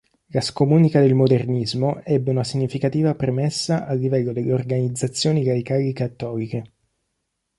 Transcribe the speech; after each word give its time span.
La 0.29 0.41
scomunica 0.41 0.99
del 0.99 1.13
modernismo 1.13 2.03
ebbe 2.03 2.31
una 2.31 2.43
significativa 2.43 3.13
premessa 3.13 3.85
a 3.85 3.93
livello 3.93 4.33
delle 4.33 4.51
organizzazioni 4.51 5.43
laicali 5.45 5.93
cattoliche. 5.93 6.71